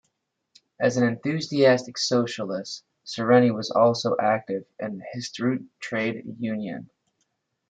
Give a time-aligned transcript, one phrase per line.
[0.79, 6.89] As an enthusiastic socialist, Sereni was also active in the Histadrut trade union.